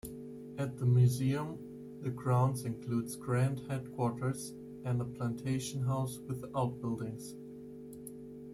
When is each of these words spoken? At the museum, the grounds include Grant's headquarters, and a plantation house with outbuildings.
At 0.57 0.79
the 0.79 0.85
museum, 0.87 1.59
the 2.01 2.09
grounds 2.09 2.65
include 2.65 3.07
Grant's 3.19 3.61
headquarters, 3.67 4.51
and 4.83 4.99
a 4.99 5.05
plantation 5.05 5.83
house 5.83 6.17
with 6.27 6.43
outbuildings. 6.55 7.35